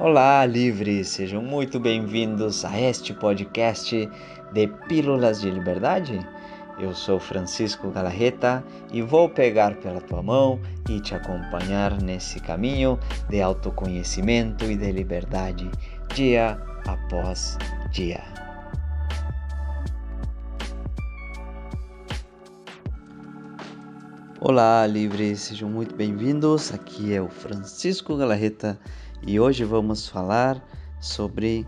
Olá, 0.00 0.46
livres! 0.46 1.08
Sejam 1.08 1.42
muito 1.42 1.80
bem-vindos 1.80 2.64
a 2.64 2.80
este 2.80 3.12
podcast 3.12 4.08
de 4.52 4.68
Pílulas 4.86 5.40
de 5.40 5.50
Liberdade. 5.50 6.24
Eu 6.78 6.94
sou 6.94 7.18
Francisco 7.18 7.90
Galarreta 7.90 8.62
e 8.92 9.02
vou 9.02 9.28
pegar 9.28 9.74
pela 9.78 10.00
tua 10.00 10.22
mão 10.22 10.60
e 10.88 11.00
te 11.00 11.16
acompanhar 11.16 12.00
nesse 12.00 12.38
caminho 12.38 12.96
de 13.28 13.42
autoconhecimento 13.42 14.66
e 14.66 14.76
de 14.76 14.92
liberdade, 14.92 15.68
dia 16.14 16.56
após 16.86 17.58
dia. 17.90 18.22
Olá, 24.40 24.86
livres! 24.86 25.40
Sejam 25.40 25.68
muito 25.68 25.96
bem-vindos. 25.96 26.72
Aqui 26.72 27.12
é 27.12 27.20
o 27.20 27.28
Francisco 27.28 28.16
Galarreta 28.16 28.78
e 29.26 29.38
hoje 29.38 29.64
vamos 29.64 30.08
falar 30.08 30.62
sobre 31.00 31.66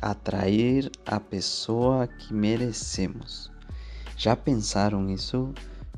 atrair 0.00 0.90
a 1.06 1.18
pessoa 1.18 2.06
que 2.06 2.32
merecemos. 2.32 3.50
Já 4.16 4.36
pensaram 4.36 5.02
nisso? 5.02 5.52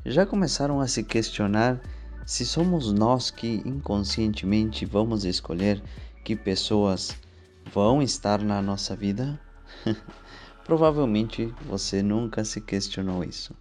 Já 0.05 0.25
começaram 0.25 0.79
a 0.79 0.87
se 0.87 1.03
questionar 1.03 1.79
se 2.25 2.45
somos 2.45 2.91
nós 2.91 3.31
que 3.31 3.61
inconscientemente 3.65 4.85
vamos 4.85 5.23
escolher 5.23 5.81
que 6.23 6.35
pessoas 6.35 7.15
vão 7.73 8.01
estar 8.01 8.41
na 8.41 8.61
nossa 8.61 8.95
vida? 8.95 9.39
Provavelmente 10.65 11.53
você 11.65 12.01
nunca 12.03 12.43
se 12.43 12.59
questionou 12.59 13.23
isso, 13.23 13.55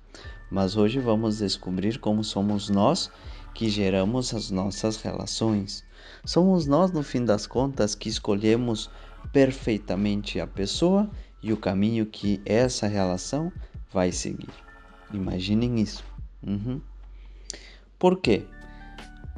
mas 0.51 0.77
hoje 0.77 0.99
vamos 0.99 1.39
descobrir 1.39 1.99
como 1.99 2.25
somos 2.25 2.69
nós 2.69 3.09
que 3.55 3.69
geramos 3.69 4.35
as 4.35 4.51
nossas 4.51 4.97
relações. 4.97 5.86
Somos 6.27 6.67
nós, 6.67 6.91
no 6.91 7.05
fim 7.05 7.25
das 7.25 7.47
contas, 7.47 7.95
que 7.95 8.09
escolhemos 8.09 8.91
perfeitamente 9.33 10.41
a 10.41 10.47
pessoa 10.47 11.09
e 11.41 11.53
o 11.53 11.57
caminho 11.57 12.05
que 12.05 12.43
essa 12.45 12.89
relação 12.89 13.53
vai 13.93 14.11
seguir. 14.11 14.51
Imaginem 15.15 15.81
isso. 15.81 16.03
Uhum. 16.45 16.81
Por 17.97 18.21
quê? 18.21 18.45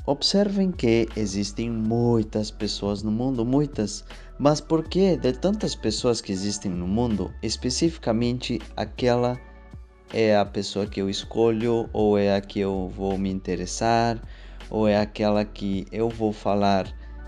Observem 0.07 0.73
que 0.73 1.07
existem 1.15 1.71
muitas 1.71 2.51
pessoas 2.51 3.03
no 3.03 3.11
mundo, 3.11 3.45
muitas, 3.45 4.03
mas 4.39 4.59
por 4.59 4.89
que 4.89 5.15
de 5.19 5.35
tantas 5.35 5.75
pessoas 5.75 6.23
que 6.23 6.33
existem 6.33 6.73
no 6.73 6.89
mundo, 6.89 7.31
especificamente 7.43 8.63
aquela 8.75 9.39
é 10.11 10.35
a 10.35 10.45
pessoa 10.47 10.87
que 10.87 11.03
eu 11.03 11.11
escolho 11.11 11.91
ou 11.93 12.17
é 12.17 12.35
a 12.35 12.41
que 12.41 12.61
eu 12.61 12.91
vou 12.97 13.19
me 13.19 13.29
interessar 13.29 14.19
ou 14.71 14.87
é 14.89 14.99
aquela 14.99 15.45
que 15.45 15.87
eu 15.91 16.09
vou 16.09 16.33
falar 16.33 16.87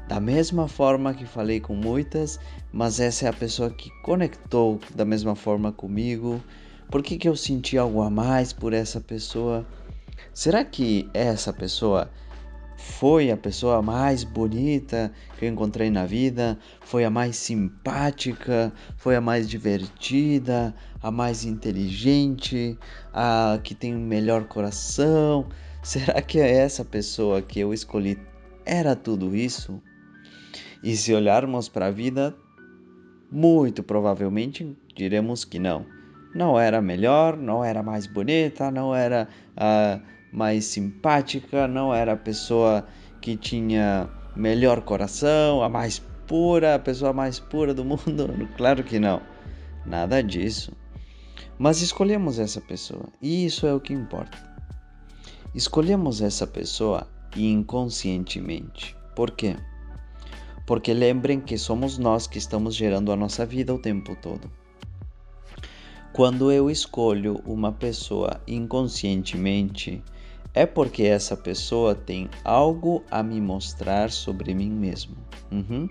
da 0.08 0.18
mesma 0.18 0.66
forma 0.66 1.14
que 1.14 1.24
falei 1.24 1.60
com 1.60 1.74
muitas, 1.74 2.40
mas 2.72 2.98
essa 2.98 3.26
é 3.26 3.28
a 3.28 3.32
pessoa 3.32 3.70
que 3.70 3.90
conectou 4.02 4.80
da 4.94 5.04
mesma 5.04 5.36
forma 5.36 5.70
comigo. 5.70 6.42
Por 6.90 7.02
que, 7.02 7.16
que 7.16 7.28
eu 7.28 7.36
senti 7.36 7.78
algo 7.78 8.02
a 8.02 8.10
mais 8.10 8.52
por 8.52 8.72
essa 8.72 9.00
pessoa? 9.00 9.64
Será 10.34 10.64
que 10.64 11.08
essa 11.14 11.52
pessoa 11.52 12.10
foi 12.76 13.30
a 13.30 13.36
pessoa 13.36 13.80
mais 13.82 14.24
bonita 14.24 15.12
que 15.38 15.44
eu 15.44 15.48
encontrei 15.48 15.90
na 15.90 16.06
vida? 16.06 16.58
Foi 16.80 17.04
a 17.04 17.10
mais 17.10 17.36
simpática? 17.36 18.72
Foi 18.96 19.14
a 19.14 19.20
mais 19.20 19.48
divertida? 19.48 20.74
A 21.00 21.10
mais 21.10 21.44
inteligente? 21.44 22.76
A 23.12 23.60
que 23.62 23.74
tem 23.74 23.94
o 23.94 24.00
melhor 24.00 24.44
coração? 24.44 25.46
Será 25.82 26.20
que 26.20 26.38
é 26.38 26.50
essa 26.50 26.84
pessoa 26.84 27.40
que 27.40 27.58
eu 27.58 27.72
escolhi 27.72 28.18
era 28.66 28.94
tudo 28.94 29.34
isso? 29.34 29.82
E 30.82 30.94
se 30.94 31.14
olharmos 31.14 31.68
para 31.68 31.86
a 31.86 31.90
vida, 31.90 32.36
muito 33.30 33.82
provavelmente 33.82 34.76
diremos 34.94 35.44
que 35.44 35.58
não. 35.58 35.86
Não 36.34 36.58
era 36.58 36.82
melhor, 36.82 37.36
não 37.36 37.64
era 37.64 37.82
mais 37.82 38.06
bonita, 38.06 38.70
não 38.70 38.94
era 38.94 39.26
uh, 39.56 40.00
mais 40.30 40.66
simpática, 40.66 41.66
não 41.66 41.94
era 41.94 42.12
a 42.12 42.16
pessoa 42.16 42.86
que 43.20 43.36
tinha 43.36 44.08
melhor 44.36 44.82
coração, 44.82 45.62
a 45.62 45.68
mais 45.68 45.98
pura, 46.26 46.74
a 46.74 46.78
pessoa 46.78 47.12
mais 47.12 47.40
pura 47.40 47.72
do 47.72 47.84
mundo. 47.84 48.48
Claro 48.56 48.84
que 48.84 48.98
não. 48.98 49.22
Nada 49.86 50.22
disso. 50.22 50.72
Mas 51.58 51.80
escolhemos 51.80 52.38
essa 52.38 52.60
pessoa 52.60 53.08
e 53.20 53.46
isso 53.46 53.66
é 53.66 53.74
o 53.74 53.80
que 53.80 53.92
importa. 53.94 54.49
Escolhemos 55.54 56.22
essa 56.22 56.46
pessoa 56.46 57.08
inconscientemente. 57.36 58.96
Por 59.16 59.32
quê? 59.32 59.56
Porque 60.64 60.94
lembrem 60.94 61.40
que 61.40 61.58
somos 61.58 61.98
nós 61.98 62.28
que 62.28 62.38
estamos 62.38 62.76
gerando 62.76 63.10
a 63.10 63.16
nossa 63.16 63.44
vida 63.44 63.74
o 63.74 63.78
tempo 63.78 64.14
todo. 64.14 64.48
Quando 66.12 66.52
eu 66.52 66.70
escolho 66.70 67.40
uma 67.44 67.72
pessoa 67.72 68.40
inconscientemente, 68.46 70.02
é 70.54 70.66
porque 70.66 71.02
essa 71.02 71.36
pessoa 71.36 71.94
tem 71.94 72.28
algo 72.44 73.02
a 73.10 73.22
me 73.22 73.40
mostrar 73.40 74.12
sobre 74.12 74.54
mim 74.54 74.70
mesmo. 74.70 75.16
Uhum. 75.50 75.88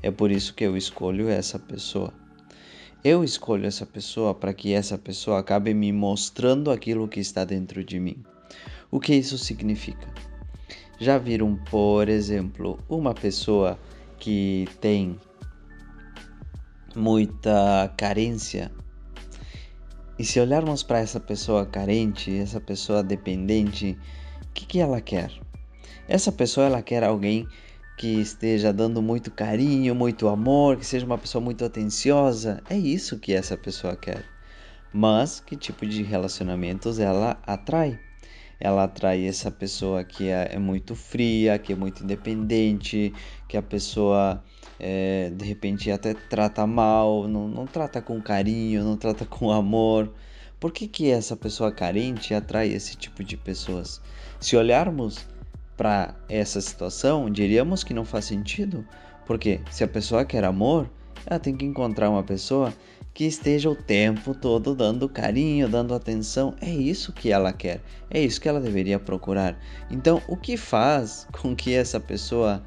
É 0.00 0.10
por 0.10 0.30
isso 0.30 0.54
que 0.54 0.64
eu 0.64 0.76
escolho 0.76 1.28
essa 1.28 1.58
pessoa. 1.58 2.12
Eu 3.02 3.24
escolho 3.24 3.66
essa 3.66 3.84
pessoa 3.84 4.32
para 4.32 4.54
que 4.54 4.72
essa 4.72 4.96
pessoa 4.96 5.40
acabe 5.40 5.74
me 5.74 5.92
mostrando 5.92 6.70
aquilo 6.70 7.08
que 7.08 7.18
está 7.18 7.44
dentro 7.44 7.82
de 7.82 7.98
mim. 7.98 8.16
O 8.92 9.00
que 9.00 9.14
isso 9.14 9.38
significa? 9.38 10.06
Já 10.98 11.16
viram, 11.16 11.56
por 11.56 12.10
exemplo, 12.10 12.78
uma 12.86 13.14
pessoa 13.14 13.78
que 14.18 14.68
tem 14.82 15.18
muita 16.94 17.90
carência? 17.96 18.70
E 20.18 20.24
se 20.26 20.38
olharmos 20.38 20.82
para 20.82 20.98
essa 20.98 21.18
pessoa 21.18 21.64
carente, 21.64 22.36
essa 22.36 22.60
pessoa 22.60 23.02
dependente, 23.02 23.98
o 24.42 24.52
que, 24.52 24.66
que 24.66 24.78
ela 24.78 25.00
quer? 25.00 25.32
Essa 26.06 26.30
pessoa 26.30 26.66
ela 26.66 26.82
quer 26.82 27.02
alguém 27.02 27.48
que 27.96 28.20
esteja 28.20 28.74
dando 28.74 29.00
muito 29.00 29.30
carinho, 29.30 29.94
muito 29.94 30.28
amor, 30.28 30.76
que 30.76 30.84
seja 30.84 31.06
uma 31.06 31.16
pessoa 31.16 31.42
muito 31.42 31.64
atenciosa. 31.64 32.62
É 32.68 32.76
isso 32.76 33.18
que 33.18 33.32
essa 33.32 33.56
pessoa 33.56 33.96
quer. 33.96 34.22
Mas 34.92 35.40
que 35.40 35.56
tipo 35.56 35.86
de 35.86 36.02
relacionamentos 36.02 36.98
ela 36.98 37.40
atrai? 37.46 37.98
Ela 38.64 38.84
atrai 38.84 39.26
essa 39.26 39.50
pessoa 39.50 40.04
que 40.04 40.28
é, 40.28 40.50
é 40.52 40.58
muito 40.58 40.94
fria, 40.94 41.58
que 41.58 41.72
é 41.72 41.76
muito 41.76 42.04
independente, 42.04 43.12
que 43.48 43.56
a 43.56 43.62
pessoa 43.62 44.40
é, 44.78 45.30
de 45.30 45.44
repente 45.44 45.90
até 45.90 46.14
trata 46.14 46.64
mal, 46.64 47.26
não, 47.26 47.48
não 47.48 47.66
trata 47.66 48.00
com 48.00 48.22
carinho, 48.22 48.84
não 48.84 48.96
trata 48.96 49.26
com 49.26 49.50
amor. 49.50 50.12
Por 50.60 50.70
que, 50.70 50.86
que 50.86 51.10
essa 51.10 51.36
pessoa 51.36 51.72
carente 51.72 52.34
atrai 52.34 52.68
esse 52.68 52.96
tipo 52.96 53.24
de 53.24 53.36
pessoas? 53.36 54.00
Se 54.38 54.56
olharmos 54.56 55.26
para 55.76 56.14
essa 56.28 56.60
situação, 56.60 57.28
diríamos 57.28 57.82
que 57.82 57.92
não 57.92 58.04
faz 58.04 58.26
sentido, 58.26 58.86
porque 59.26 59.60
se 59.72 59.82
a 59.82 59.88
pessoa 59.88 60.24
quer 60.24 60.44
amor, 60.44 60.88
ela 61.26 61.40
tem 61.40 61.56
que 61.56 61.64
encontrar 61.64 62.10
uma 62.10 62.22
pessoa 62.22 62.72
que 63.14 63.24
esteja 63.24 63.68
o 63.68 63.74
tempo 63.74 64.34
todo 64.34 64.74
dando 64.74 65.08
carinho, 65.08 65.68
dando 65.68 65.94
atenção. 65.94 66.54
É 66.60 66.70
isso 66.70 67.12
que 67.12 67.30
ela 67.30 67.52
quer, 67.52 67.82
é 68.10 68.20
isso 68.20 68.40
que 68.40 68.48
ela 68.48 68.60
deveria 68.60 68.98
procurar. 68.98 69.58
Então, 69.90 70.22
o 70.26 70.36
que 70.36 70.56
faz 70.56 71.26
com 71.40 71.54
que 71.54 71.74
essa 71.74 72.00
pessoa 72.00 72.62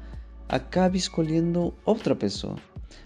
acabe 0.48 0.96
escolhendo 0.96 1.74
outra 1.84 2.14
pessoa? 2.14 2.56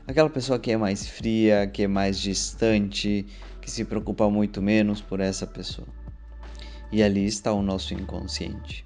Aquela 0.07 0.29
pessoa 0.29 0.59
que 0.59 0.71
é 0.71 0.77
mais 0.77 1.07
fria, 1.07 1.67
que 1.67 1.85
é 1.85 1.89
mais 1.89 2.19
distante, 2.19 3.27
que 3.61 3.71
se 3.71 3.85
preocupa 3.85 4.29
muito 4.29 4.61
menos 4.61 5.01
por 5.01 5.21
essa 5.21 5.47
pessoa. 5.47 5.89
E 6.93 7.03
ali 7.03 7.25
está 7.25 7.53
o 7.53 7.63
nosso 7.63 7.95
inconsciente. 7.95 8.85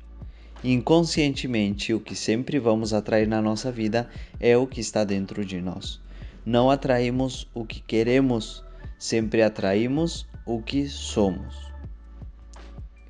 Inconscientemente, 0.62 1.92
o 1.92 2.00
que 2.00 2.14
sempre 2.14 2.58
vamos 2.58 2.94
atrair 2.94 3.26
na 3.26 3.42
nossa 3.42 3.72
vida 3.72 4.08
é 4.38 4.56
o 4.56 4.66
que 4.66 4.80
está 4.80 5.04
dentro 5.04 5.44
de 5.44 5.60
nós. 5.60 6.03
Não 6.46 6.70
atraímos 6.70 7.48
o 7.54 7.64
que 7.64 7.80
queremos, 7.80 8.62
sempre 8.98 9.42
atraímos 9.42 10.26
o 10.44 10.60
que 10.60 10.86
somos. 10.86 11.72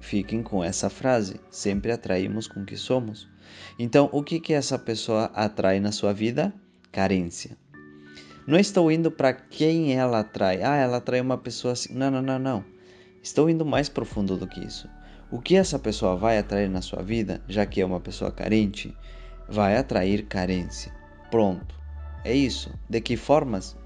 Fiquem 0.01 0.43
com 0.43 0.63
essa 0.63 0.89
frase: 0.89 1.41
sempre 1.51 1.91
atraímos 1.91 2.47
com 2.47 2.61
o 2.61 2.65
que 2.65 2.77
somos. 2.77 3.29
Então, 3.79 4.09
o 4.13 4.23
que, 4.23 4.39
que 4.39 4.53
essa 4.53 4.79
pessoa 4.79 5.25
atrai 5.35 5.81
na 5.81 5.91
sua 5.91 6.13
vida? 6.13 6.53
Carência. 6.93 7.57
Não 8.47 8.59
estou 8.59 8.93
indo 8.93 9.11
para 9.11 9.33
quem 9.33 9.95
ela 9.95 10.21
atrai. 10.21 10.63
Ah, 10.63 10.77
ela 10.77 10.99
atrai 10.99 11.21
uma 11.21 11.39
pessoa 11.39 11.73
assim. 11.73 11.95
Não, 11.95 12.11
não, 12.11 12.23
não, 12.23 12.39
não. 12.39 12.65
Estou 13.23 13.49
indo 13.49 13.65
mais 13.65 13.89
profundo 13.89 14.37
do 14.37 14.47
que 14.47 14.61
isso. 14.61 14.89
O 15.31 15.41
que 15.41 15.57
essa 15.57 15.79
pessoa 15.79 16.15
vai 16.15 16.39
atrair 16.39 16.69
na 16.69 16.83
sua 16.83 17.03
vida, 17.03 17.43
já 17.49 17.65
que 17.67 17.81
é 17.81 17.87
uma 17.87 17.99
pessoa 17.99 18.31
carente, 18.31 18.95
vai 19.49 19.77
atrair 19.77 20.27
carência. 20.27 20.93
Pronto. 21.31 21.84
É 22.25 22.35
isso. 22.35 22.71
De 22.89 23.01
que 23.01 23.17
formas? 23.17 23.77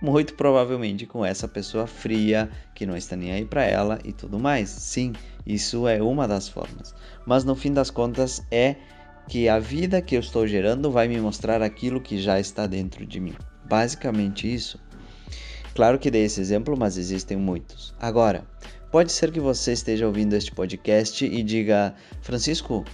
Muito 0.00 0.34
provavelmente 0.34 1.04
com 1.04 1.24
essa 1.24 1.46
pessoa 1.46 1.86
fria, 1.86 2.48
que 2.74 2.86
não 2.86 2.96
está 2.96 3.16
nem 3.16 3.32
aí 3.32 3.44
para 3.44 3.64
ela 3.64 3.98
e 4.04 4.12
tudo 4.12 4.38
mais. 4.38 4.70
Sim, 4.70 5.12
isso 5.44 5.86
é 5.86 6.00
uma 6.00 6.26
das 6.26 6.48
formas. 6.48 6.94
Mas 7.26 7.44
no 7.44 7.54
fim 7.54 7.72
das 7.72 7.90
contas 7.90 8.42
é 8.50 8.76
que 9.28 9.48
a 9.48 9.58
vida 9.58 10.00
que 10.00 10.16
eu 10.16 10.20
estou 10.20 10.46
gerando 10.46 10.90
vai 10.90 11.06
me 11.06 11.20
mostrar 11.20 11.60
aquilo 11.62 12.00
que 12.00 12.20
já 12.20 12.40
está 12.40 12.66
dentro 12.66 13.04
de 13.04 13.20
mim. 13.20 13.34
Basicamente 13.64 14.52
isso. 14.52 14.80
Claro 15.74 15.98
que 15.98 16.10
dei 16.10 16.24
esse 16.24 16.40
exemplo, 16.40 16.76
mas 16.76 16.96
existem 16.96 17.36
muitos. 17.36 17.94
Agora, 18.00 18.44
pode 18.90 19.12
ser 19.12 19.30
que 19.30 19.38
você 19.38 19.72
esteja 19.72 20.06
ouvindo 20.06 20.34
este 20.34 20.50
podcast 20.50 21.24
e 21.24 21.42
diga: 21.42 21.94
Francisco, 22.20 22.84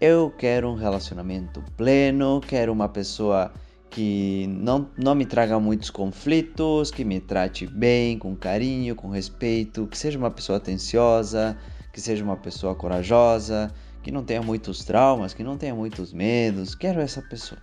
eu 0.00 0.30
quero 0.36 0.68
um 0.68 0.74
relacionamento 0.74 1.62
pleno, 1.76 2.40
quero 2.40 2.72
uma 2.72 2.88
pessoa 2.88 3.52
que 3.96 4.46
não, 4.46 4.90
não 4.94 5.14
me 5.14 5.24
traga 5.24 5.58
muitos 5.58 5.88
conflitos, 5.88 6.90
que 6.90 7.02
me 7.02 7.18
trate 7.18 7.66
bem, 7.66 8.18
com 8.18 8.36
carinho, 8.36 8.94
com 8.94 9.08
respeito, 9.08 9.86
que 9.86 9.96
seja 9.96 10.18
uma 10.18 10.30
pessoa 10.30 10.58
atenciosa, 10.58 11.56
que 11.94 11.98
seja 11.98 12.22
uma 12.22 12.36
pessoa 12.36 12.74
corajosa, 12.74 13.72
que 14.02 14.12
não 14.12 14.22
tenha 14.22 14.42
muitos 14.42 14.84
traumas, 14.84 15.32
que 15.32 15.42
não 15.42 15.56
tenha 15.56 15.74
muitos 15.74 16.12
medos. 16.12 16.74
Quero 16.74 17.00
essa 17.00 17.22
pessoa. 17.22 17.58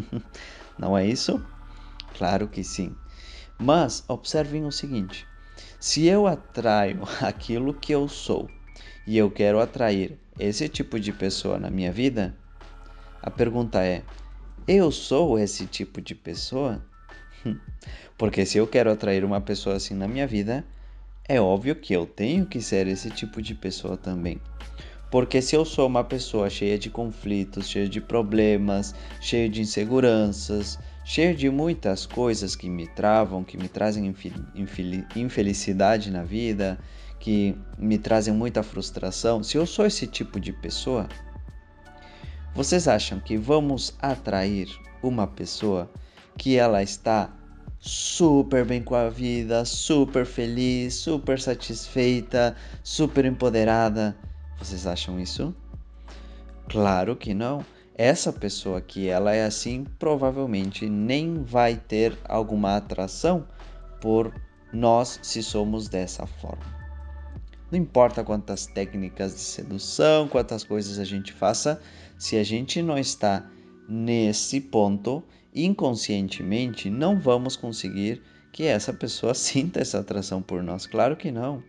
não 0.78 0.98
é 0.98 1.06
isso? 1.06 1.42
Claro 2.18 2.46
que 2.46 2.62
sim. 2.62 2.94
Mas 3.58 4.04
observem 4.06 4.66
o 4.66 4.70
seguinte: 4.70 5.26
se 5.80 6.04
eu 6.04 6.26
atraio 6.26 7.04
aquilo 7.24 7.72
que 7.72 7.92
eu 7.92 8.06
sou 8.06 8.50
e 9.06 9.16
eu 9.16 9.30
quero 9.30 9.58
atrair 9.58 10.18
esse 10.38 10.68
tipo 10.68 11.00
de 11.00 11.10
pessoa 11.10 11.58
na 11.58 11.70
minha 11.70 11.90
vida, 11.90 12.36
a 13.22 13.30
pergunta 13.30 13.82
é: 13.82 14.02
eu 14.66 14.90
sou 14.90 15.38
esse 15.38 15.66
tipo 15.66 16.00
de 16.00 16.14
pessoa? 16.14 16.82
Porque 18.16 18.46
se 18.46 18.58
eu 18.58 18.66
quero 18.66 18.90
atrair 18.90 19.24
uma 19.24 19.40
pessoa 19.40 19.76
assim 19.76 19.94
na 19.94 20.08
minha 20.08 20.26
vida, 20.26 20.64
é 21.28 21.40
óbvio 21.40 21.74
que 21.74 21.92
eu 21.92 22.06
tenho 22.06 22.46
que 22.46 22.60
ser 22.60 22.86
esse 22.86 23.10
tipo 23.10 23.42
de 23.42 23.54
pessoa 23.54 23.96
também. 23.96 24.40
Porque 25.10 25.40
se 25.40 25.54
eu 25.54 25.64
sou 25.64 25.86
uma 25.86 26.02
pessoa 26.02 26.50
cheia 26.50 26.78
de 26.78 26.90
conflitos, 26.90 27.68
cheia 27.68 27.88
de 27.88 28.00
problemas, 28.00 28.94
cheia 29.20 29.48
de 29.48 29.60
inseguranças, 29.60 30.78
cheia 31.04 31.34
de 31.34 31.48
muitas 31.50 32.04
coisas 32.04 32.56
que 32.56 32.68
me 32.68 32.86
travam, 32.88 33.44
que 33.44 33.56
me 33.56 33.68
trazem 33.68 34.12
infelicidade 35.14 36.10
na 36.10 36.24
vida, 36.24 36.78
que 37.20 37.56
me 37.78 37.96
trazem 37.96 38.34
muita 38.34 38.62
frustração, 38.62 39.42
se 39.42 39.56
eu 39.56 39.66
sou 39.66 39.86
esse 39.86 40.06
tipo 40.06 40.40
de 40.40 40.52
pessoa, 40.52 41.08
vocês 42.54 42.86
acham 42.86 43.18
que 43.18 43.36
vamos 43.36 43.94
atrair 44.00 44.68
uma 45.02 45.26
pessoa 45.26 45.90
que 46.38 46.56
ela 46.56 46.82
está 46.82 47.30
super 47.80 48.64
bem 48.64 48.80
com 48.80 48.94
a 48.94 49.10
vida, 49.10 49.64
super 49.64 50.24
feliz, 50.24 50.94
super 50.94 51.40
satisfeita, 51.40 52.54
super 52.82 53.24
empoderada? 53.24 54.16
Vocês 54.56 54.86
acham 54.86 55.18
isso? 55.18 55.52
Claro 56.68 57.16
que 57.16 57.34
não. 57.34 57.64
Essa 57.96 58.32
pessoa 58.32 58.80
que 58.80 59.08
ela 59.08 59.34
é 59.34 59.44
assim, 59.44 59.84
provavelmente 59.98 60.88
nem 60.88 61.42
vai 61.42 61.76
ter 61.76 62.16
alguma 62.24 62.76
atração 62.76 63.46
por 64.00 64.32
nós 64.72 65.18
se 65.22 65.42
somos 65.42 65.88
dessa 65.88 66.24
forma. 66.24 66.83
Não 67.74 67.80
importa 67.80 68.22
quantas 68.22 68.66
técnicas 68.66 69.34
de 69.34 69.40
sedução, 69.40 70.28
quantas 70.28 70.62
coisas 70.62 71.00
a 71.00 71.04
gente 71.04 71.32
faça, 71.32 71.80
se 72.16 72.36
a 72.36 72.44
gente 72.44 72.80
não 72.80 72.96
está 72.96 73.50
nesse 73.88 74.60
ponto, 74.60 75.24
inconscientemente 75.52 76.88
não 76.88 77.18
vamos 77.18 77.56
conseguir 77.56 78.22
que 78.52 78.62
essa 78.62 78.92
pessoa 78.92 79.34
sinta 79.34 79.80
essa 79.80 79.98
atração 79.98 80.40
por 80.40 80.62
nós. 80.62 80.86
Claro 80.86 81.16
que 81.16 81.32
não. 81.32 81.64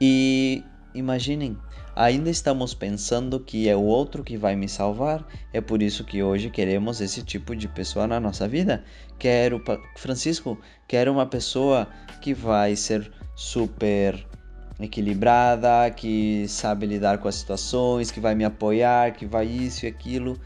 E 0.00 0.64
imaginem, 0.94 1.54
ainda 1.94 2.30
estamos 2.30 2.72
pensando 2.72 3.40
que 3.40 3.68
é 3.68 3.76
o 3.76 3.82
outro 3.82 4.24
que 4.24 4.38
vai 4.38 4.56
me 4.56 4.70
salvar. 4.70 5.28
É 5.52 5.60
por 5.60 5.82
isso 5.82 6.02
que 6.02 6.22
hoje 6.22 6.48
queremos 6.48 7.02
esse 7.02 7.22
tipo 7.22 7.54
de 7.54 7.68
pessoa 7.68 8.06
na 8.06 8.18
nossa 8.18 8.48
vida. 8.48 8.82
Quero, 9.18 9.62
Francisco, 9.98 10.58
quero 10.88 11.12
uma 11.12 11.26
pessoa 11.26 11.86
que 12.22 12.32
vai 12.32 12.74
ser 12.74 13.12
super 13.36 14.31
equilibrada, 14.80 15.90
que 15.90 16.46
sabe 16.48 16.86
lidar 16.86 17.18
com 17.18 17.28
as 17.28 17.36
situações, 17.36 18.10
que 18.10 18.20
vai 18.20 18.34
me 18.34 18.44
apoiar, 18.44 19.12
que 19.12 19.26
vai 19.26 19.46
isso 19.46 19.84
e 19.84 19.88
aquilo. 19.88 20.38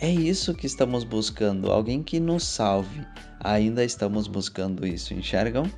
É 0.00 0.10
isso 0.10 0.54
que 0.54 0.66
estamos 0.66 1.04
buscando, 1.04 1.70
alguém 1.70 2.02
que 2.02 2.18
nos 2.18 2.44
salve. 2.44 3.06
Ainda 3.38 3.84
estamos 3.84 4.26
buscando 4.26 4.86
isso, 4.86 5.12
enxergam? 5.12 5.70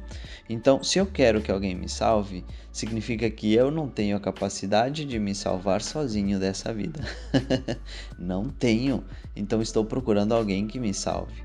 Então, 0.48 0.82
se 0.82 0.98
eu 0.98 1.06
quero 1.06 1.40
que 1.40 1.50
alguém 1.50 1.74
me 1.74 1.88
salve, 1.88 2.44
significa 2.70 3.28
que 3.30 3.52
eu 3.52 3.70
não 3.70 3.88
tenho 3.88 4.16
a 4.16 4.20
capacidade 4.20 5.04
de 5.04 5.18
me 5.18 5.34
salvar 5.34 5.82
sozinho 5.82 6.38
dessa 6.38 6.72
vida. 6.72 7.00
não 8.18 8.48
tenho. 8.48 9.02
Então, 9.34 9.60
estou 9.60 9.84
procurando 9.84 10.34
alguém 10.34 10.66
que 10.66 10.78
me 10.78 10.94
salve. 10.94 11.42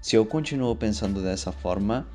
Se 0.00 0.16
eu 0.16 0.24
continuo 0.24 0.74
pensando 0.76 1.22
dessa 1.22 1.50
forma, 1.50 2.06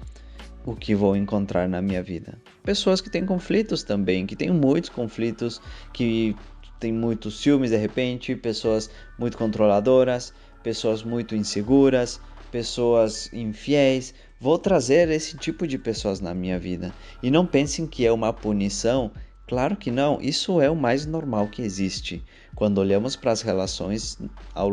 o 0.66 0.76
que 0.76 0.96
vou 0.96 1.16
encontrar 1.16 1.70
na 1.70 1.82
minha 1.82 2.02
vida. 2.02 2.38
Pessoas 2.64 3.00
que 3.00 3.10
têm 3.10 3.26
conflitos 3.26 3.84
também, 3.84 4.26
que 4.26 4.36
têm 4.36 4.50
muitos 4.50 4.90
conflitos, 4.90 5.62
que 5.94 6.36
têm 6.80 6.92
muitos 6.92 7.40
ciúmes 7.40 7.70
de 7.70 7.78
repente, 7.78 8.36
pessoas 8.36 8.90
muito 9.18 9.38
controladoras, 9.38 10.34
pessoas 10.64 11.04
muito 11.04 11.36
inseguras, 11.36 12.20
pessoas 12.52 13.32
infiéis. 13.32 14.14
Vou 14.40 14.58
trazer 14.58 15.10
esse 15.10 15.38
tipo 15.38 15.68
de 15.68 15.78
pessoas 15.78 16.20
na 16.20 16.34
minha 16.34 16.58
vida. 16.58 16.92
E 17.22 17.30
não 17.30 17.46
pensem 17.46 17.86
que 17.86 18.06
é 18.06 18.12
uma 18.12 18.34
punição. 18.34 19.12
Claro 19.48 19.76
que 19.76 19.92
não, 19.92 20.20
isso 20.20 20.60
é 20.60 20.70
o 20.70 20.76
mais 20.76 21.06
normal 21.06 21.48
que 21.48 21.62
existe. 21.62 22.24
Quando 22.56 22.80
olhamos 22.80 23.16
para 23.16 23.32
as 23.32 23.42
relações 23.44 24.18
ao, 24.56 24.72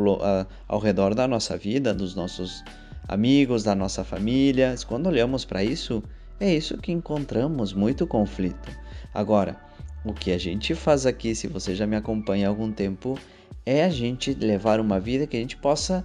ao 0.67 0.79
redor 0.79 1.15
da 1.15 1.29
nossa 1.29 1.59
vida, 1.59 1.93
dos 1.93 2.15
nossos 2.15 2.65
amigos, 3.09 3.63
da 3.63 3.75
nossa 3.75 4.05
família. 4.05 4.75
Quando 4.87 5.07
olhamos 5.07 5.45
para 5.45 5.63
isso, 5.63 6.03
é 6.41 6.55
isso 6.55 6.79
que 6.79 6.93
encontramos 6.93 7.73
muito 7.73 8.07
conflito. 8.07 8.71
Agora, 9.15 9.57
o 10.05 10.13
que 10.13 10.33
a 10.33 10.39
gente 10.39 10.75
faz 10.75 11.07
aqui, 11.07 11.35
se 11.35 11.47
você 11.47 11.75
já 11.75 11.87
me 11.87 11.97
acompanha 11.97 12.47
há 12.47 12.51
algum 12.51 12.73
tempo, 12.73 13.19
é 13.65 13.85
a 13.85 13.89
gente 13.89 14.35
levar 14.35 14.81
uma 14.81 14.99
vida 14.99 15.27
que 15.27 15.37
a 15.37 15.41
gente 15.41 15.57
possa 15.57 16.05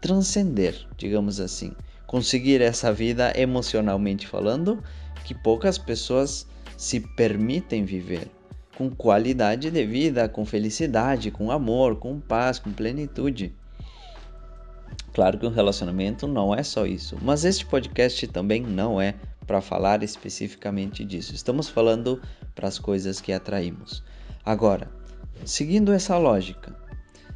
transcender, 0.00 0.86
digamos 0.96 1.40
assim. 1.40 1.72
Conseguir 2.06 2.60
essa 2.60 2.92
vida 2.92 3.32
emocionalmente 3.34 4.26
falando, 4.26 4.82
que 5.24 5.34
poucas 5.34 5.78
pessoas 5.78 6.46
se 6.76 7.00
permitem 7.00 7.84
viver. 7.84 8.28
Com 8.76 8.90
qualidade 8.90 9.70
de 9.70 9.86
vida, 9.86 10.28
com 10.28 10.44
felicidade, 10.44 11.30
com 11.30 11.50
amor, 11.50 11.96
com 11.96 12.20
paz, 12.20 12.58
com 12.58 12.72
plenitude. 12.72 13.54
Claro 15.12 15.38
que 15.38 15.46
um 15.46 15.50
relacionamento 15.50 16.26
não 16.26 16.54
é 16.54 16.62
só 16.62 16.86
isso, 16.86 17.18
mas 17.20 17.44
este 17.44 17.66
podcast 17.66 18.26
também 18.28 18.62
não 18.62 19.00
é 19.00 19.14
para 19.46 19.60
falar 19.60 20.02
especificamente 20.02 21.04
disso. 21.04 21.34
Estamos 21.34 21.68
falando 21.68 22.20
para 22.54 22.68
as 22.68 22.78
coisas 22.78 23.20
que 23.20 23.32
atraímos. 23.32 24.02
Agora, 24.44 24.90
seguindo 25.44 25.92
essa 25.92 26.16
lógica, 26.16 26.74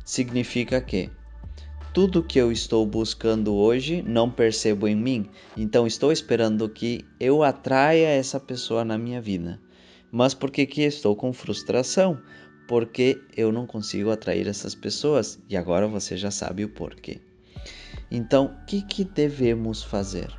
significa 0.05 0.81
que 0.81 1.11
tudo 1.93 2.23
que 2.23 2.39
eu 2.39 2.51
estou 2.51 2.87
buscando 2.87 3.55
hoje 3.55 4.03
não 4.03 4.31
percebo 4.31 4.89
em 4.89 4.97
mim, 4.97 5.29
então 5.57 5.87
estou 5.87 6.11
esperando 6.11 6.69
que 6.69 7.05
eu 7.21 7.43
atraia 7.43 8.09
essa 8.09 8.41
pessoa 8.41 8.85
na 8.85 8.97
minha 8.97 9.21
vida. 9.21 9.61
Mas 10.11 10.33
por 10.33 10.51
que, 10.51 10.65
que 10.65 10.83
estou 10.83 11.15
com 11.15 11.33
frustração? 11.33 12.19
Porque 12.67 13.21
eu 13.37 13.53
não 13.53 13.67
consigo 13.67 14.11
atrair 14.11 14.47
essas 14.47 14.75
pessoas 14.75 15.39
e 15.49 15.57
agora 15.57 15.87
você 15.87 16.17
já 16.17 16.31
sabe 16.31 16.65
o 16.65 16.69
porquê. 16.69 17.21
Então, 18.11 18.47
o 18.47 18.65
que, 18.67 18.83
que 18.83 19.05
devemos 19.05 19.83
fazer? 19.83 20.31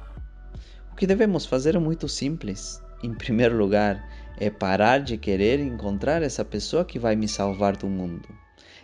O 0.92 0.96
que 0.96 1.06
devemos 1.06 1.46
fazer 1.46 1.76
é 1.76 1.80
muito 1.80 2.08
simples. 2.08 2.82
Em 3.04 3.14
primeiro 3.14 3.58
lugar, 3.58 4.04
é 4.40 4.50
parar 4.50 5.00
de 5.00 5.18
querer 5.18 5.60
encontrar 5.60 6.22
essa 6.22 6.46
pessoa 6.46 6.86
que 6.86 6.98
vai 6.98 7.16
me 7.16 7.28
salvar 7.28 7.76
do 7.76 7.88
mundo. 7.88 8.28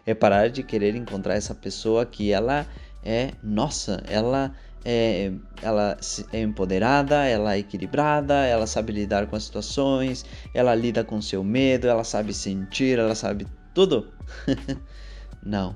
É 0.06 0.14
parar 0.14 0.50
de 0.50 0.64
querer 0.64 0.96
encontrar 0.96 1.36
essa 1.36 1.56
pessoa 1.56 2.06
que 2.06 2.32
ela 2.32 2.68
é 3.04 3.32
nossa, 3.42 4.04
ela 4.08 4.54
é, 4.86 5.32
ela 5.62 5.98
é 6.32 6.42
empoderada, 6.42 7.26
ela 7.26 7.56
é 7.56 7.60
equilibrada, 7.60 8.46
ela 8.46 8.68
sabe 8.68 8.92
lidar 8.92 9.28
com 9.28 9.36
as 9.36 9.46
situações, 9.46 10.26
ela 10.54 10.76
lida 10.76 11.04
com 11.04 11.22
seu 11.22 11.44
medo, 11.44 11.88
ela 11.88 12.04
sabe 12.04 12.34
sentir, 12.34 13.00
ela 13.00 13.16
sabe 13.16 13.48
tudo. 13.74 14.12
Não, 15.42 15.76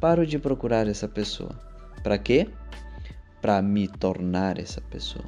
paro 0.00 0.26
de 0.26 0.38
procurar 0.38 0.86
essa 0.86 1.06
pessoa. 1.06 1.67
Para 2.02 2.18
quê? 2.18 2.48
Para 3.40 3.60
me 3.62 3.88
tornar 3.88 4.58
essa 4.58 4.80
pessoa. 4.80 5.24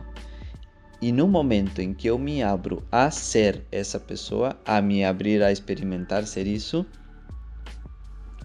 E 1.01 1.13
no 1.13 1.27
momento 1.27 1.81
em 1.81 1.95
que 1.95 2.09
eu 2.09 2.19
me 2.19 2.43
abro 2.43 2.87
a 2.93 3.11
ser 3.11 3.65
essa 3.73 3.99
pessoa, 3.99 4.61
a 4.67 4.83
me 4.83 5.05
abrir 5.05 5.43
a 5.43 5.51
experimentar 5.51 6.27
ser 6.27 6.47
isso, 6.47 6.85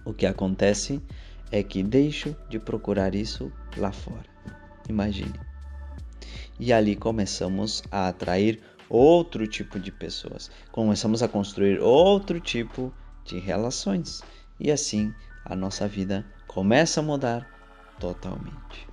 o 0.04 0.14
que 0.14 0.24
acontece 0.24 1.02
é 1.50 1.62
que 1.62 1.82
deixo 1.82 2.34
de 2.48 2.58
procurar 2.58 3.14
isso 3.14 3.52
lá 3.76 3.92
fora. 3.92 4.24
Imagine. 4.88 5.34
E 6.58 6.72
ali 6.72 6.96
começamos 6.96 7.82
a 7.90 8.08
atrair 8.08 8.60
outro 8.88 9.46
tipo 9.46 9.78
de 9.78 9.92
pessoas. 9.92 10.50
Começamos 10.72 11.22
a 11.22 11.28
construir 11.28 11.80
outro 11.80 12.40
tipo 12.40 12.92
de 13.24 13.38
relações. 13.38 14.22
e 14.58 14.70
assim 14.70 15.12
a 15.44 15.54
nossa 15.54 15.86
vida 15.86 16.24
começa 16.46 17.00
a 17.00 17.02
mudar 17.02 17.55
totalmente. 17.98 18.88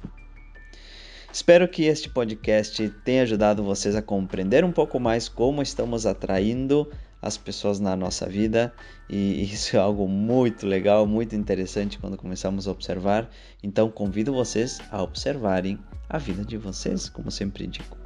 Espero 1.31 1.67
que 1.67 1.85
este 1.85 2.09
podcast 2.09 2.89
tenha 3.03 3.23
ajudado 3.23 3.63
vocês 3.63 3.95
a 3.95 4.01
compreender 4.01 4.63
um 4.63 4.71
pouco 4.71 4.99
mais 4.99 5.27
como 5.27 5.63
estamos 5.63 6.05
atraindo 6.05 6.87
as 7.19 7.37
pessoas 7.37 7.79
na 7.79 7.95
nossa 7.95 8.27
vida 8.27 8.71
e 9.09 9.43
isso 9.43 9.75
é 9.75 9.79
algo 9.79 10.07
muito 10.07 10.67
legal, 10.67 11.07
muito 11.07 11.35
interessante 11.35 11.97
quando 11.97 12.17
começamos 12.17 12.67
a 12.67 12.71
observar. 12.71 13.29
Então 13.63 13.89
convido 13.89 14.31
vocês 14.33 14.79
a 14.91 15.01
observarem 15.01 15.79
a 16.09 16.17
vida 16.17 16.45
de 16.45 16.57
vocês, 16.57 17.09
como 17.09 17.31
sempre 17.31 17.65
digo. 17.65 17.97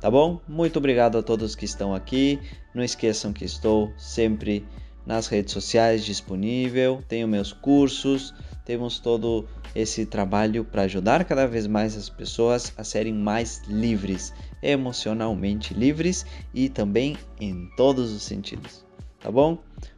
Tá 0.00 0.10
bom? 0.10 0.40
Muito 0.46 0.76
obrigado 0.76 1.16
a 1.16 1.22
todos 1.22 1.54
que 1.54 1.64
estão 1.64 1.94
aqui. 1.94 2.38
Não 2.74 2.84
esqueçam 2.84 3.32
que 3.32 3.44
estou 3.44 3.92
sempre 3.96 4.66
nas 5.06 5.26
redes 5.26 5.54
sociais 5.54 6.04
disponível, 6.04 7.02
tenho 7.08 7.26
meus 7.26 7.50
cursos, 7.52 8.34
temos 8.68 8.98
todo 8.98 9.48
esse 9.74 10.04
trabalho 10.04 10.62
para 10.62 10.82
ajudar 10.82 11.24
cada 11.24 11.46
vez 11.46 11.66
mais 11.66 11.96
as 11.96 12.10
pessoas 12.10 12.70
a 12.76 12.84
serem 12.84 13.14
mais 13.14 13.62
livres, 13.66 14.34
emocionalmente 14.62 15.72
livres 15.72 16.26
e 16.52 16.68
também 16.68 17.16
em 17.40 17.66
todos 17.78 18.12
os 18.12 18.22
sentidos. 18.22 18.84
Tá 19.20 19.32
bom? 19.32 19.56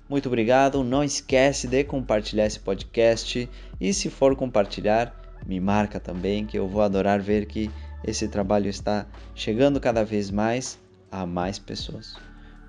Muito 0.08 0.28
obrigado. 0.28 0.84
Não 0.84 1.02
esquece 1.02 1.66
de 1.66 1.82
compartilhar 1.82 2.46
esse 2.46 2.60
podcast 2.60 3.50
e 3.80 3.92
se 3.92 4.08
for 4.08 4.36
compartilhar, 4.36 5.20
me 5.44 5.58
marca 5.58 5.98
também 5.98 6.46
que 6.46 6.56
eu 6.56 6.68
vou 6.68 6.82
adorar 6.82 7.20
ver 7.20 7.46
que 7.46 7.68
esse 8.04 8.28
trabalho 8.28 8.68
está 8.68 9.04
chegando 9.34 9.80
cada 9.80 10.04
vez 10.04 10.30
mais 10.30 10.78
a 11.10 11.26
mais 11.26 11.58
pessoas. 11.58 12.14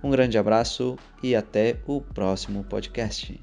Um 0.04 0.10
grande 0.10 0.36
abraço 0.36 0.98
e 1.22 1.36
até 1.36 1.78
o 1.86 2.02
próximo 2.02 2.64
podcast. 2.64 3.40